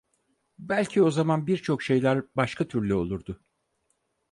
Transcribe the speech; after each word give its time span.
Belki 0.59 1.01
o 1.01 1.11
zaman 1.11 1.47
birçok 1.47 1.83
şeyler 1.83 2.23
başka 2.35 2.67
türlü 2.67 2.93
olurdu… 2.93 3.39